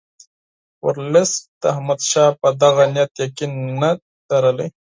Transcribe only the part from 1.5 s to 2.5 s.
د احمدشاه په